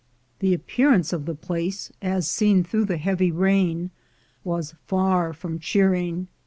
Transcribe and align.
The 0.39 0.55
appearance 0.55 1.13
of 1.13 1.25
the 1.27 1.35
place, 1.35 1.91
as 2.01 2.27
seen 2.27 2.63
through 2.63 2.85
the 2.85 2.97
heavy 2.97 3.31
rain, 3.31 3.91
was 4.43 4.73
far 4.87 5.31
from 5.31 5.59
cheer 5.59 5.93
ing. 5.93 6.27